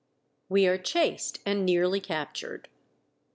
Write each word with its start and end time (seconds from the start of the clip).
WE 0.49 0.65
ARE 0.67 0.79
CHASED 0.79 1.41
AND 1.45 1.63
NEARLY 1.63 1.99
CAPTURED. 1.99 2.69